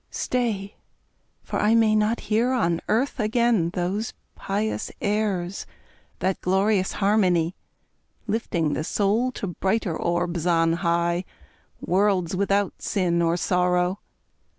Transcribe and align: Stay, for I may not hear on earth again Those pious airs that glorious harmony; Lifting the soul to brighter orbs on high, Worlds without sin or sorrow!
Stay, 0.09 0.77
for 1.43 1.59
I 1.59 1.75
may 1.75 1.95
not 1.95 2.21
hear 2.21 2.53
on 2.53 2.81
earth 2.87 3.19
again 3.19 3.69
Those 3.75 4.15
pious 4.33 4.91
airs 4.99 5.67
that 6.17 6.41
glorious 6.41 6.93
harmony; 6.93 7.55
Lifting 8.25 8.73
the 8.73 8.83
soul 8.83 9.31
to 9.33 9.45
brighter 9.45 9.95
orbs 9.95 10.47
on 10.47 10.73
high, 10.81 11.23
Worlds 11.81 12.35
without 12.35 12.81
sin 12.81 13.21
or 13.21 13.37
sorrow! 13.37 13.99